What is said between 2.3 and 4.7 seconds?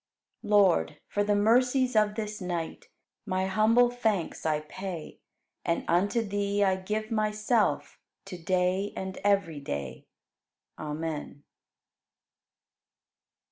night My humble thanks I